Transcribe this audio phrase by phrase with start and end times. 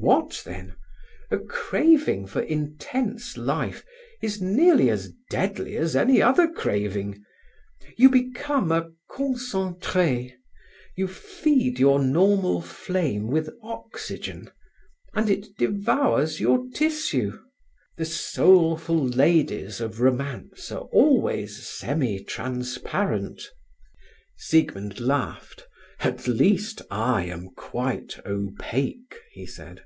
[0.00, 0.76] "What then?
[1.28, 3.84] A craving for intense life
[4.22, 7.24] is nearly as deadly as any other craving.
[7.96, 10.34] You become a concentré,
[10.94, 14.50] you feed your normal flame with oxygen,
[15.14, 17.36] and it devours your tissue.
[17.96, 23.42] The soulful ladies of romance are always semi transparent."
[24.36, 25.64] Siegmund laughed.
[26.00, 29.82] "At least, I am quite opaque," he said.